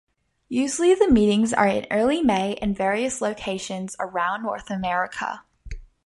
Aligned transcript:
Usually 0.49 0.95
the 0.95 1.07
meetings 1.11 1.53
are 1.53 1.67
in 1.67 1.85
early 1.91 2.23
May 2.23 2.53
in 2.53 2.73
various 2.73 3.21
locations 3.21 3.95
around 3.99 4.41
North 4.41 4.71
America. 4.71 5.43